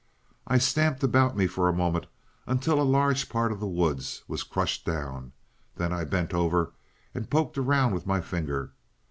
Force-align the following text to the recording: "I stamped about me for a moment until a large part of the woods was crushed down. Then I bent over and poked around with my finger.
"I 0.47 0.57
stamped 0.57 1.03
about 1.03 1.37
me 1.37 1.45
for 1.45 1.69
a 1.69 1.73
moment 1.73 2.07
until 2.47 2.81
a 2.81 2.81
large 2.81 3.29
part 3.29 3.51
of 3.51 3.59
the 3.59 3.67
woods 3.67 4.23
was 4.27 4.41
crushed 4.41 4.83
down. 4.83 5.31
Then 5.75 5.93
I 5.93 6.05
bent 6.05 6.33
over 6.33 6.71
and 7.13 7.29
poked 7.29 7.55
around 7.55 7.93
with 7.93 8.07
my 8.07 8.19
finger. 8.19 8.71